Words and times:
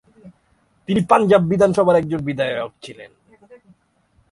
তিনি 0.89 1.01
পাঞ্জাব 1.09 1.41
বিধানসভার 1.51 1.99
একজন 2.01 2.19
বিধায়ক 2.27 2.71
ছিলেন। 2.83 3.11